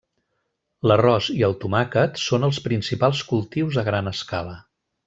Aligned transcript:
L'arròs 0.91 1.27
i 1.35 1.45
el 1.49 1.53
tomàquet 1.65 2.19
són 2.25 2.49
els 2.51 2.63
principals 2.71 3.25
cultius 3.35 3.83
a 3.85 3.89
gran 3.93 4.15
escala. 4.19 4.61